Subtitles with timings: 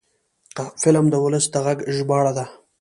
[0.81, 2.45] فلم د ولس د غږ ژباړه ده